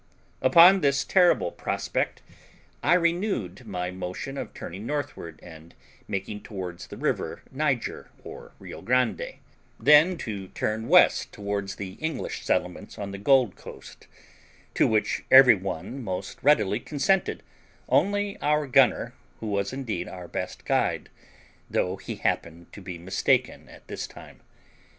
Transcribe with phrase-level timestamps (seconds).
[0.41, 2.23] Upon this terrible prospect
[2.81, 5.75] I renewed my motion of turning northward, and
[6.07, 9.35] making towards the river Niger or Rio Grande,
[9.79, 14.07] then to turn west towards the English settlements on the Gold Coast;
[14.73, 17.43] to which every one most readily consented,
[17.87, 21.11] only our gunner, who was indeed our best guide,
[21.69, 24.39] though he happened to be mistaken at this time.